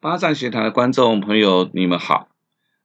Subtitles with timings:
[0.00, 2.28] 八站闲谈的观众朋友，你们好。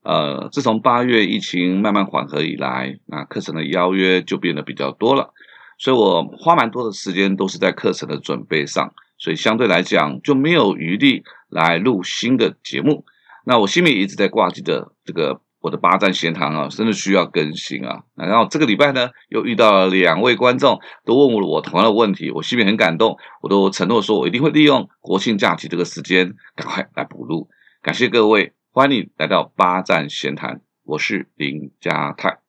[0.01, 5.31] 呃，自从八月疫情慢慢缓和以来，那课程的邀约就变得比较多了，
[5.77, 13.05] 所以我花蛮多的时间都是在课程的准备上，所以相对来讲就没有余力来录新的节目。
[13.45, 15.39] 那我心里一直在挂记着这个。
[15.63, 18.03] 我的八站闲谈啊，真的需要更新啊！
[18.15, 27.47] 然后这个礼拜呢，又遇到了两位观众，都问我我同样的问题，我心里很感动，我都承诺说，我一定会利用国庆假期这个时间，赶快来补录。
[27.81, 32.39] 感谢各位，欢迎来到八站闲谈，我是林家泰。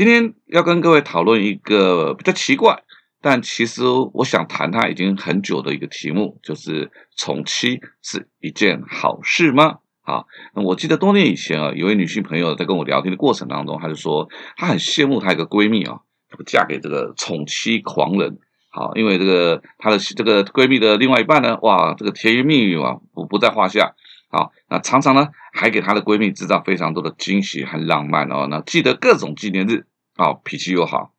[0.00, 2.84] 今天要跟各位讨论一个比较奇怪，
[3.20, 3.82] 但其实
[4.14, 9.80] 我想谈它已经很久的一个题目，就是宠妻是一件好事吗？
[10.00, 10.24] 啊，
[10.54, 15.98] 那我记得多年以前啊，有位女性朋友在跟我聊天的过程当中，她就说她很羡慕她一个闺蜜啊，
[16.46, 18.38] 嫁给这个宠妻狂人。
[18.70, 23.92] 好，因为这个她的这个闺蜜的另外一半呢，哇，这个甜言蜜语啊，不不在话下。
[24.30, 29.84] 好，那常常呢还给她的闺蜜制造非常多的惊喜和浪漫哦，那记得各种纪念日。
[30.16, 31.14] 啊，脾气又好，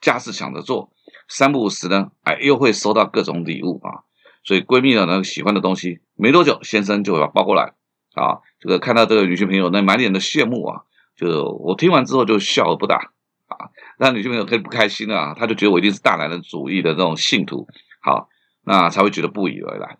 [0.00, 0.92] 家事抢着做，
[1.28, 4.04] 三不五时呢，哎，又会收到各种礼物啊。
[4.42, 7.74] 所以闺蜜呢，喜欢的东西，没多久，先生就会把包过来
[8.14, 8.40] 啊。
[8.60, 10.82] 这个看到这个女性朋友那满脸的羡慕啊，
[11.16, 13.12] 就我听完之后就笑而不答
[13.46, 13.70] 啊。
[13.98, 17.66] 那女性朋友可以不开心啊，她就觉得我一定是大男人主义的这种信徒，
[18.00, 18.28] 好，
[18.62, 19.98] 那才会觉得不以为然。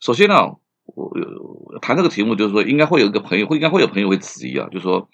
[0.00, 0.56] 首先呢，
[0.86, 5.08] 我谈这个题目就是说，应该会有一个朋友，会应该会有朋友会质疑啊，就是说。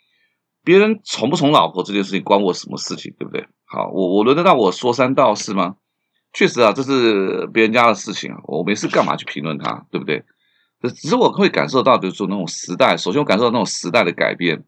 [0.66, 3.46] 别人宠不宠老婆这件事情关我什么事情，对不对？
[3.66, 5.76] 好，我我轮得到我说三道四吗？
[6.32, 10.24] 确实啊，这是别人家的事情啊，我没事干嘛去评论他，对不对？
[10.82, 14.64] 只是我会感受到，就是说那种时代，首先我感受到那种时代的改变，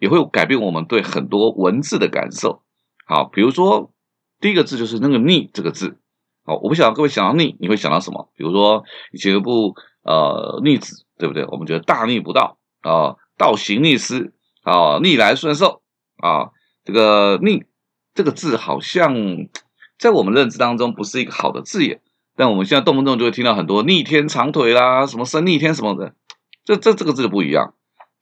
[0.00, 2.62] 也会改变我们对很多文字的感受。
[3.06, 3.92] 好，比如说
[4.40, 6.00] 第一个字就是那个“逆”这个字。
[6.44, 8.28] 好，我不晓得各位想到“逆”，你会想到什么？
[8.34, 8.82] 比如说
[9.12, 11.44] 以前有部呃《逆子》，对不对？
[11.46, 14.34] 我们觉得大逆不道啊，倒行逆施。
[14.68, 15.80] 啊，逆来顺受
[16.18, 16.50] 啊，
[16.84, 17.64] 这个逆
[18.12, 19.14] 这个字好像
[19.98, 22.02] 在我们认知当中不是一个好的字眼，
[22.36, 26.14] 但我们现在动不动就会听到很多逆天长腿啦，什么生逆天什么的，
[26.64, 27.72] 这这这个字就不一样。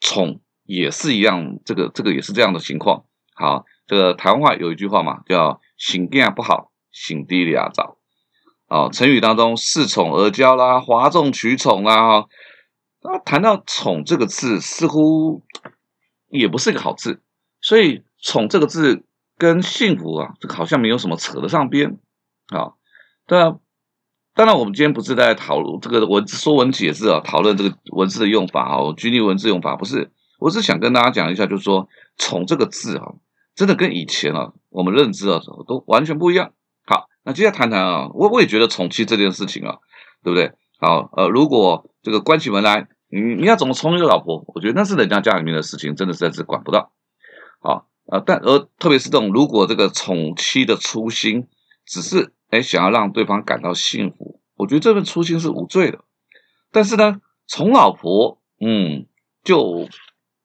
[0.00, 3.04] 宠也是一样，这个这个也是这样的情况。
[3.34, 7.96] 好，这个台湾话有一句话嘛，叫“醒地不好，醒地俩早”。
[8.68, 12.26] 啊，成语当中恃宠而骄啦，哗众取宠啦。
[13.02, 15.42] 那谈到宠这个字，似乎。
[16.28, 17.20] 也不是一个好字，
[17.60, 19.04] 所以“宠”这个字
[19.38, 21.98] 跟幸福啊，这个好像没有什么扯得上边
[22.48, 22.72] 啊。
[23.26, 23.58] 当然，
[24.34, 30.10] 当然，我们今天不是在讨论这个文说文解字啊，讨论这个文字的用法啊，举例文字用法不是。
[30.38, 31.88] 我是想跟大家讲一下，就是说
[32.18, 33.14] “宠”这个字啊，
[33.54, 36.52] 真的跟以前啊我们认知啊都完全不一样。
[36.84, 39.78] 好，那接下来谈谈啊，我我也觉得宠妻这件事情啊，
[40.22, 40.52] 对不对？
[40.78, 42.88] 好，呃，如果这个关起门来。
[43.20, 44.44] 你你要怎么宠一个老婆？
[44.48, 46.92] 我觉得那是人家家里面的事情，真的是在管不到。
[47.60, 51.48] 啊啊，但而特别是这种，如果这个宠妻的初心
[51.86, 56.00] 只是哎想要让对方感到幸福，我觉得这份初心是无罪的。
[56.70, 59.06] 但是呢，宠老婆，嗯，
[59.42, 59.88] 就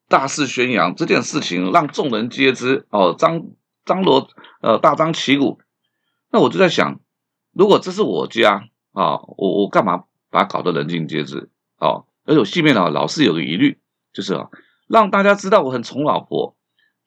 [0.08, 3.48] 大肆宣扬这件事情，让众人皆知哦，张
[3.84, 4.28] 张罗
[4.62, 5.60] 呃大张旗鼓。
[6.30, 7.00] 那我就在想，
[7.52, 11.50] 如果这是我家啊，我我干嘛把它搞得人尽皆知？
[11.76, 12.06] 哦。
[12.24, 13.78] 而且戏面啊，老是有个疑虑，
[14.12, 14.48] 就是啊，
[14.88, 16.56] 让大家知道我很宠老婆。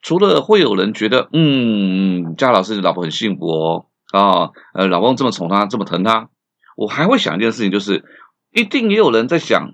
[0.02, 6.28] 除了会有人觉得，嗯，佳老师的老婆很幸福哦，啊，呃，老公这么宠她，这么疼她，
[6.76, 8.04] 我还会想一件事情，就是
[8.52, 9.72] 一定也有人在想，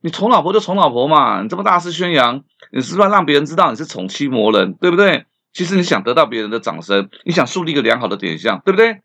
[0.00, 2.42] 你宠老婆就宠老婆嘛，你这么大肆宣扬，
[2.72, 5.26] 你是不是让别人知道你是宠妻魔人，对不对？
[5.52, 9.02] 其实你想得到别人的掌声，你想树立一个良好的典象，对不对？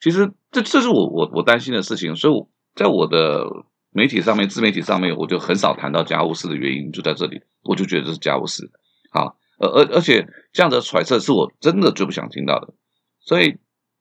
[0.00, 3.46] 其实这这是我我我担心的事情，所以我在我的。
[3.90, 8.70] 媒体上面，自媒体上面，我就很少谈到家务事的原因就在这里，我就觉得是家务事，
[9.10, 12.74] 好，而而而且这样的揣测是我真的最不想听到的，
[13.20, 13.58] 所以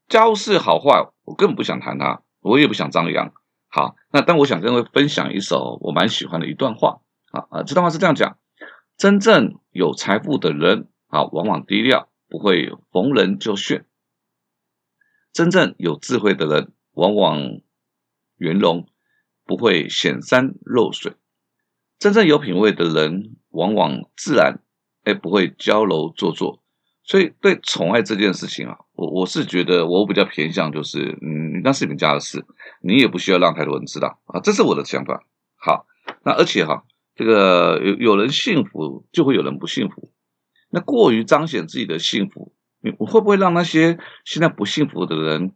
[0.07, 3.33] 家务事好坏，我根本不想谈它，我也不想张扬。
[3.69, 7.01] 好，那但我想跟各位分享一首我蛮喜欢的一段话，
[7.31, 8.37] 啊啊，这段话是这样讲：
[8.97, 13.81] 真正有财富的人啊，往往低调，不会逢人就炫；
[15.33, 17.41] 真正有智慧的人，往往
[18.37, 18.87] 圆融。
[19.47, 21.13] 不会显山露水，
[21.97, 24.59] 真正有品味的人往往自然，
[25.05, 26.61] 哎，不会娇柔做作。
[27.03, 32.45] 所以对宠爱这件事情啊，我我是觉得我比较偏向就是，嗯，那是你们家的事，
[32.81, 35.25] 你也不需要让太多人知道啊，这是我的想法。
[35.55, 35.85] 好，
[36.23, 36.83] 那而且哈，
[37.15, 40.11] 这个有有人幸福，就会有人不幸福。
[40.69, 45.53] 那过于彰显自己的幸福，你会不会让那些现在不幸福的人，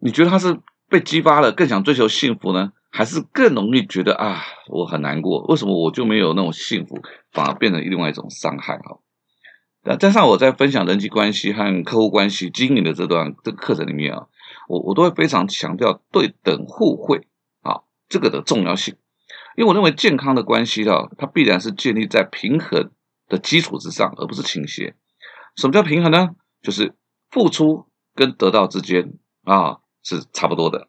[0.00, 0.58] 你觉得他是
[0.88, 2.72] 被激发了，更想追求幸福呢？
[2.90, 7.00] 还是更容易觉得啊，我很难过，为什么我就没有那种幸福，
[7.32, 8.78] 反而变成另外一种伤害？
[8.78, 8.98] 哈，
[9.84, 14.26] 那加上我在分享人际关系和客户关系经营的这段这个课程里面啊，
[14.68, 17.26] 我我都会非常强调对等互惠
[17.60, 18.96] 啊这个的重要性，
[19.56, 22.90] 因为我认为健康的关系啊，它必然是建立在平衡
[23.28, 24.94] 的基础之上，而不是倾斜。
[25.56, 26.30] 什么叫平衡呢？
[26.62, 26.94] 就是
[27.30, 29.12] 付出跟得到之间
[29.44, 30.88] 啊是差不多的。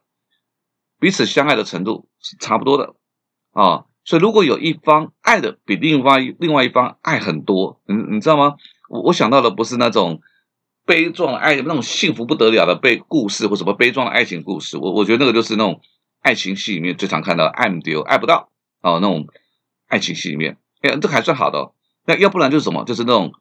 [0.99, 2.95] 彼此相爱的程度是差不多的
[3.51, 8.55] 啊，所以如果有一方爱的比另外另外一方爱很多，你你知道吗？
[8.89, 10.21] 我我想到的不是那种
[10.85, 15.81] 悲壮爱那种幸福不得了的悲故事或什么悲壮的爱情故事，我我觉得那个就是那种
[16.21, 18.49] 爱情戏里面最常看到爱不丢爱不到
[18.81, 19.27] 啊那种
[19.87, 21.71] 爱情戏里面，哎，这还算好的。
[22.05, 22.83] 那要不然就是什么？
[22.85, 23.33] 就是那种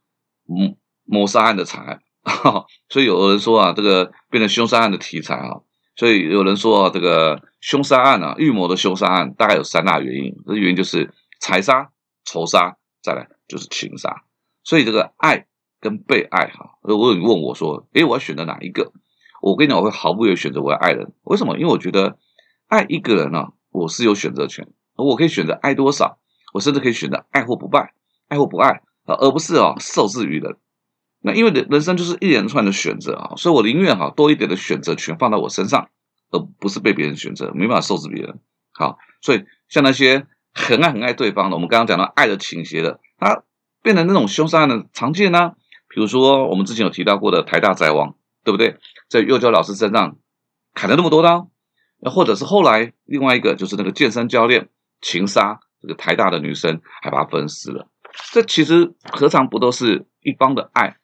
[0.44, 2.02] 谋谋杀案的惨案，
[2.90, 5.60] 所以有人说啊，这个变成凶杀案的题材啊。
[5.96, 10.34] 所以有人说啊，这个凶杀案啊，预谋的凶杀案大概有三大原因。
[10.46, 11.90] 这原因就是财杀、
[12.24, 14.22] 仇杀，再来就是情杀。
[14.62, 15.46] 所以这个爱
[15.80, 18.92] 跟被爱，哈，如果你问我说，诶，我要选择哪一个？
[19.40, 21.12] 我跟你讲，我会毫不犹豫选择我要爱人。
[21.24, 21.56] 为什么？
[21.56, 22.18] 因为我觉得
[22.66, 26.18] 爱一个人呢，我是有选择权，我可以选择爱多少，
[26.52, 27.92] 我甚至可以选择爱或不爱，
[28.28, 30.56] 爱或不爱啊，而不是啊受制于人。
[31.20, 35.88] 那因为人人生就是一连串的选择啊，所以我宁愿哈多一点的选择权放到我身上，
[36.30, 38.38] 而不是被别人选择，没办法受制别人。
[38.72, 43.42] 好，所以像那些很爱很爱对方的，我们刚刚讲到爱的倾斜的，他
[43.82, 45.52] 变成那种凶杀案的常见呢。
[45.88, 48.14] 比如说我们之前有提到过的台大宅王，
[48.44, 48.76] 对不对？
[49.08, 50.18] 在幼教老师身上
[50.74, 51.50] 砍了那么多刀，
[51.98, 54.68] 那或者是后来另外一个就是那个健身教练
[55.00, 57.88] 情杀这个台大的女生，还把她分尸了。
[58.32, 60.96] 这其实何尝不都是一方的爱？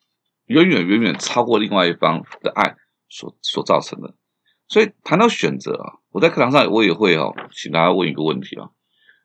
[0.46, 2.76] 远远远远超过另外一方的爱
[3.08, 4.14] 所所造成的，
[4.74, 8.70] 所以谈到选择啊，我在课堂上我也会哦，请大家问一个问题啊，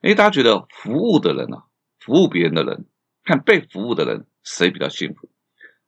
[0.03, 1.63] 诶，大家觉得服务的人啊，
[1.97, 2.85] 服务别人的人，
[3.23, 5.27] 看被服务的人谁比较幸福？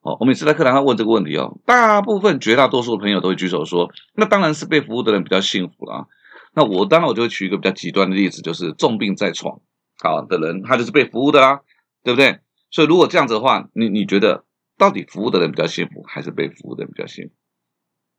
[0.02, 6.08] 哦，我每次在课堂上问这个问题哦，大部分绝大多数的朋友都会举手说，那当然是被服务的人比较幸福了。
[6.56, 9.62] 那我当然我就会举一个比较极端的例子，就是重病在床
[10.00, 11.62] 好的人，他就是被服务的啦，
[12.04, 12.40] 对不对？
[12.72, 14.44] 所以如果这样子的话，你你觉得？
[14.78, 17.34] 到底服务的人比较幸福，还是被服务的人比较幸福？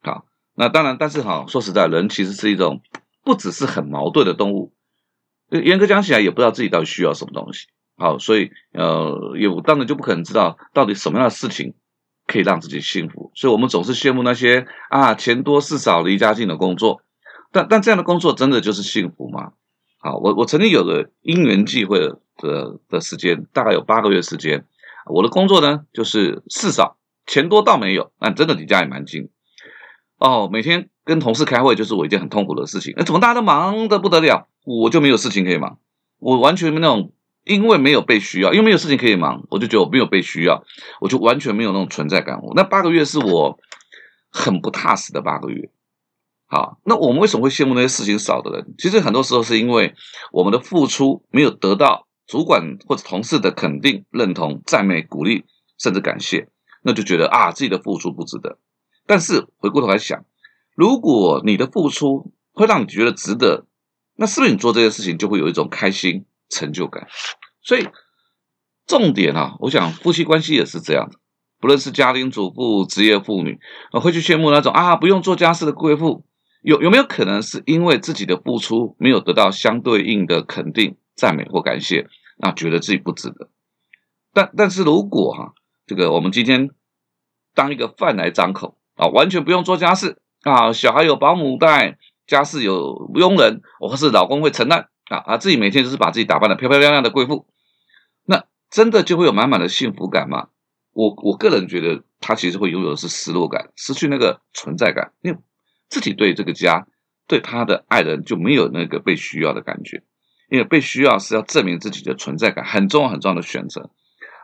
[0.08, 2.82] 好，那当然，但是哈，说实在，人其实是一种
[3.24, 4.72] 不只是很矛盾的动物。
[5.50, 7.66] 严格讲起来，也不知道自己到底需要什么东西。
[7.96, 11.74] 好，所以呃，也当然就不可能知道到底什么样的事情
[12.26, 13.30] 可以让自己幸福。
[13.34, 17.02] 所以我们总是羡慕那些啊钱多事少离家近的工作。
[17.50, 19.52] 但但这样的工作真的就是幸福吗？
[19.98, 21.98] 好，我我曾经有个因缘际会
[22.38, 24.66] 的的时间，大概有八个月时间。
[25.06, 26.96] 我的工作呢，就是事少
[27.26, 29.28] 钱多倒没有，但真的离家也蛮近
[30.22, 30.48] 哦。
[30.52, 32.94] 每天跟同事开会，就是我一件很痛苦的事情。
[32.96, 35.78] 那怎么大家都忙得不得了，我就没有事情可以忙？
[36.18, 37.12] 我完全没那种，
[37.44, 40.62] 因为没有被需要，因为没有事情可以忙，我就觉得我没有被需要，
[41.00, 42.40] 我就完全没有那种存在感。
[42.54, 43.58] 那八个月是我
[44.30, 45.70] 很不踏实的八个月。
[46.46, 48.74] 好，那我们为什么会羡慕那些事情少的人？
[48.78, 49.94] 其实很多时候是因为
[50.32, 52.06] 我们的付出没有得到。
[52.24, 55.44] 主管或者同事的肯定、认同、赞美、鼓励，
[55.76, 56.48] 甚至感谢，
[56.80, 58.56] 那就觉得啊，自己的付出不值得。
[59.06, 60.24] 但是回过头来想，
[60.74, 63.66] 如果你的付出会让你觉得值得，
[64.16, 67.08] 那是不是你做这件事情就会有一种开心、成就感？
[67.62, 67.88] 所以
[68.86, 71.18] 重点啊，我想夫妻关系也是这样的。
[71.60, 73.58] 不论是家庭主妇、职业妇女，
[73.92, 76.24] 啊，会去羡慕那种啊不用做家事的贵妇，
[76.62, 80.96] 有有没有可能是因为自己的付出没有得到相对应的肯定？
[81.14, 83.50] 赞美或感谢，那觉得自己不值得。
[84.32, 85.52] 但但是如果哈，
[85.86, 86.70] 这个我们今天
[87.54, 97.46] 当一个饭来张口啊，完全不用做家事啊，小孩有保姆带，家事有佣人，或是老公会承担啊啊，自己每天就是把自己打扮的漂漂亮亮的贵妇，
[98.24, 100.48] 那真的就会有满满的幸福感吗？
[100.92, 105.38] 我我个人觉得，他其实会拥有的是失落感，失去那个存在感，因为
[105.88, 106.86] 自己对这个家，
[107.26, 110.04] 对他的爱人就没有那个被需要的感觉。
[110.50, 113.88] 因为被需要是要证明自己的存在感，很重要很重要的选择。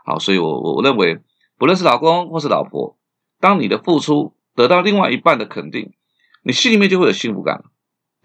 [0.07, 1.19] 好，所以我我认为，
[1.59, 2.97] 不论是老公或是老婆，
[3.39, 5.93] 当你的付出得到另外一半的肯定，
[6.43, 7.63] 你心里面就会有幸福感，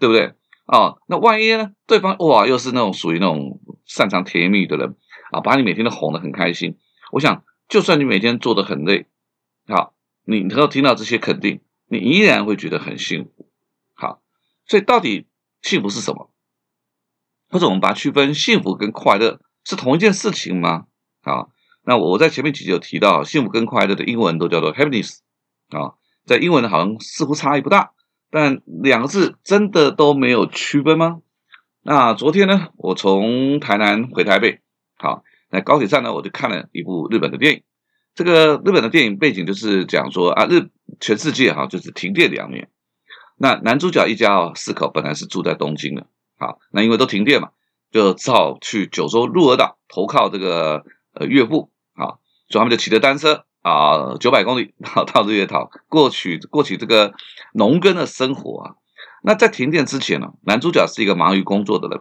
[0.00, 0.34] 对不对？
[0.66, 1.70] 啊，那万一呢？
[1.86, 4.96] 对方哇，又是那种属于那种擅长甜言蜜语的人
[5.30, 6.76] 啊，把你每天都哄得很开心。
[7.12, 9.06] 我想，就算你每天做的很累，
[9.68, 13.48] 好，你能够听到这些肯定，你依然会觉得很幸福。
[13.94, 14.20] 好，
[14.66, 15.28] 所以到底
[15.62, 16.32] 幸福是什么？
[17.48, 20.86] 或者我们把它区分幸福跟快乐是同一件事情吗？
[21.20, 21.46] 啊，
[21.84, 25.18] 那我在前面几集有提到，幸福跟快乐的英文都叫做 happiness
[25.68, 27.92] 啊，在英文的好像似乎差异不大，
[28.30, 31.20] 但两个字真的都没有区分吗？
[31.82, 34.60] 那昨天呢，我从台南回台北，
[34.96, 37.62] 好，在高铁站呢，我就看了一部日本的电影。
[38.14, 42.68] 这个日本的电影背景就是讲说啊，日全世界哈就是停电两年。
[43.36, 46.06] 那男主角一家四口本来是住在东京的，
[46.38, 47.50] 好，那因为都停电嘛，
[47.90, 57.14] 就只好去九州鹿儿岛投靠这个呃岳父，好，所以他们就骑着单车啊九百公里到到日月潭过去过去这个
[57.54, 58.74] 农耕的生活啊。
[59.22, 62.00] 那在停电之前呢，男主角是一个忙于工作的人，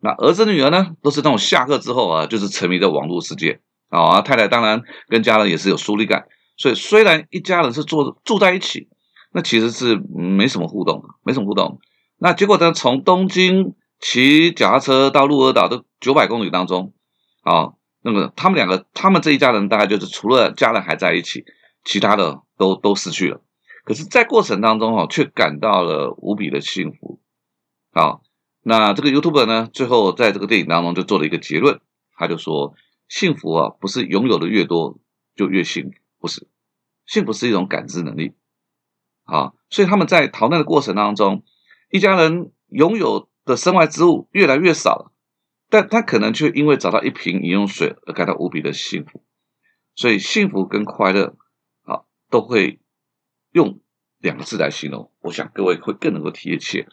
[0.00, 4.20] 那儿子女儿呢，都是那种下课之后啊，就是沉迷在网络世界啊。
[4.20, 6.26] 太太当然跟家人也是有疏离感，
[6.56, 8.88] 所以虽然一家人是住住在一起，
[9.32, 11.80] 那其实是没什么互动，没什么互动。
[12.18, 16.92] 那结果呢，从东京骑脚踏车到鹿儿岛的九百公里当中，
[17.42, 21.44] 啊，那么他们两个，他们这一家人大概就是除了家人还在一起，
[21.84, 23.42] 其他的都都失去了。
[23.84, 27.20] 可是，在过程当中哦，却感到了无比的幸福。
[27.92, 28.22] 好，
[28.62, 31.80] 那这个 YouTube 呢，最后在这个电影当中就做了一个结论，
[32.16, 32.74] 他就说：
[33.08, 34.98] 幸福啊，不是拥有的越多
[35.34, 36.46] 就越幸福，不是，
[37.06, 38.34] 幸福是一种感知能力。
[39.24, 41.42] 啊，所以他们在逃难的过程当中，
[41.90, 45.12] 一家人拥有的身外之物越来越少了，
[45.70, 49.24] 但他可能却因为找到一瓶饮用水而感到无比的幸福。
[49.94, 51.36] 所以，幸福跟快乐，
[51.84, 52.78] 啊，都会。
[53.52, 53.80] 用
[54.18, 56.86] 两个字来形容，我想各位会更能够贴切，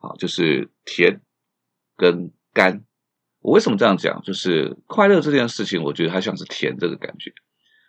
[0.00, 1.22] 啊，就是甜
[1.96, 2.84] 跟甘。
[3.40, 4.22] 我为什么这样讲？
[4.22, 7.34] 就是快乐这件事情，我觉得它像是甜这个感觉。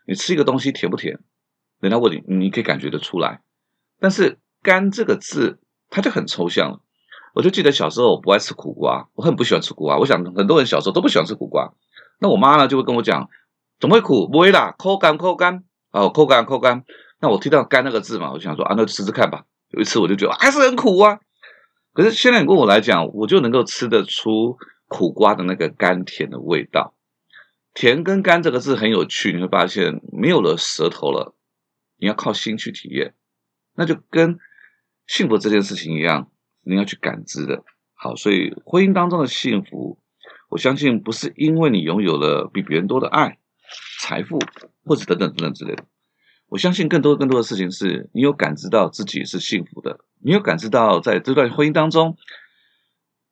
[0.07, 1.19] 你吃一个东西甜不甜？
[1.79, 3.43] 人家问你，你可以感觉得出来。
[3.99, 5.59] 但是甘这个字，
[5.91, 6.81] 它就很抽象了。
[7.35, 9.97] 我就记得小时候我不爱吃苦瓜，我很不喜欢吃苦瓜。
[9.97, 11.73] 我想很多人小时候都不喜欢吃苦瓜。
[12.19, 13.29] 那我妈呢就会跟我讲，
[13.79, 14.29] 怎么会苦？
[14.29, 16.85] 不会啦，口干口干哦，口干口干。
[17.19, 19.43] 那我听到“甘”那个字嘛，我就想说啊，那吃吃看吧。
[19.69, 21.19] 有一次我就觉得还是很苦啊。
[21.93, 26.93] 可是现在你跟我来讲，我就能够吃得出苦瓜的那个甘甜的味道。
[27.73, 31.35] 甜跟甘这个字很有趣，你会发现没有了舌头了，
[31.97, 33.13] 你要靠心去体验。
[33.75, 34.39] 那就跟
[35.07, 36.29] 幸福这件事情一样，
[36.65, 37.63] 你要去感知的。
[37.93, 39.99] 好，所以婚姻当中的幸福，
[40.49, 43.37] 我相信不是因为你拥有了比别人多的爱、
[43.99, 44.39] 财富，
[44.83, 45.85] 或者等等等等之类的。
[46.47, 52.17] 我相信更多更多的事情是你有感知到自己是幸福的，你有感知到在这段婚姻当中，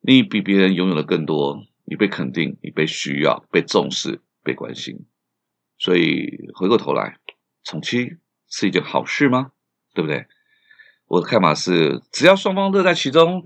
[0.02, 5.06] 你比别人拥有了更多，你被肯定，你被需要，被重视，被关心。
[5.78, 7.20] 所以回过头来，
[7.64, 9.52] 宠妻是一件好事吗？
[9.94, 10.26] 对不对？
[11.14, 13.44] 我的看法是，只要双方乐在其中，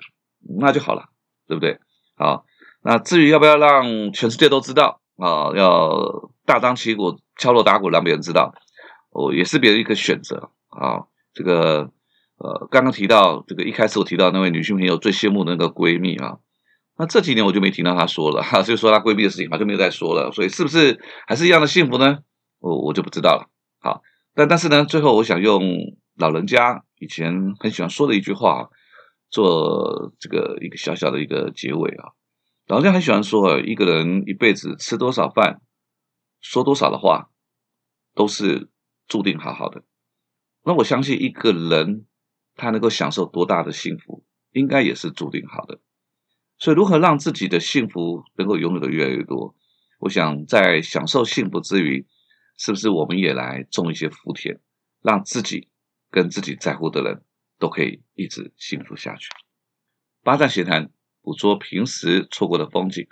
[0.58, 1.10] 那就好了，
[1.50, 1.80] 对不对？
[2.16, 2.46] 好，
[2.82, 8.54] 那至于要不要让全世界都知道啊，要大张旗鼓敲锣打鼓让别人知道。
[9.12, 11.12] 哦，也是别人一个选择啊。
[11.34, 11.92] 这个
[12.38, 16.38] 呃，刚刚提到这个一开始我提到那位女性朋友最羡慕的那个闺蜜啊，
[16.98, 20.32] 那这几年我就没听到她说了哈， 就说她闺蜜的事情，她就没有再说了。
[20.32, 22.20] 所以是不是还是一样的幸福呢？
[22.60, 23.50] 我我就不知道了。
[23.82, 24.02] 好，
[24.34, 25.62] 但但是呢，最后我想用
[26.18, 28.70] 老人家以前很喜欢说的一句话
[29.30, 32.12] 做这个一个小小的一个结尾啊。
[32.68, 35.62] 老人家很喜欢说，一个人一辈子吃多少饭，
[36.42, 37.30] 说多少的话，
[38.14, 38.70] 都是。
[39.10, 39.86] 注定好好的，
[40.66, 42.06] 那我相信一个人
[42.56, 45.80] 他能够享受多大的幸福，应该也是注定好的。
[46.60, 49.56] 所以，如何让自己的幸福能够拥有的越来越多？
[50.00, 52.06] 我想在享受幸福之余，
[52.58, 54.60] 是不是我们也来种一些福田，
[55.02, 55.70] 让自己
[56.10, 57.22] 跟自己在乎的人
[57.60, 59.30] 都可以一直幸福下去？
[60.24, 60.90] 八站闲谈，
[61.22, 63.08] 捕捉平时错过的风景，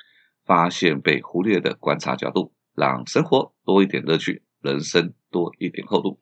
[0.45, 4.43] 发现被忽略的观察角度，让生活多一点乐趣。
[4.61, 6.19] 人生多一点厚度。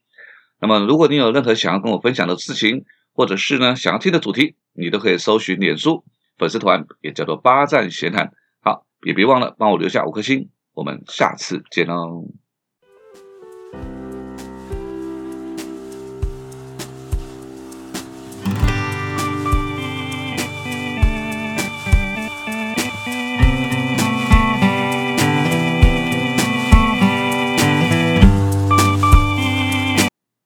[0.59, 6.03] 那么，如果你有任何想要跟我分享的事情，或者是呢想要听的主题，你都可以搜寻脸书
[6.37, 8.33] 粉丝团，也叫做八站闲谈。
[8.59, 10.49] 好，也别忘了帮我留下五颗星。
[10.73, 12.42] 我们下次见喽。